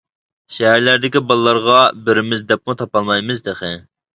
شەھەرلەردىكى 0.53 1.21
بالىلارغا 1.31 1.77
بېرىمىز 2.09 2.45
دەپمۇ 2.53 2.77
تاپالمايمىز 2.81 3.45
تېخى. 3.51 3.75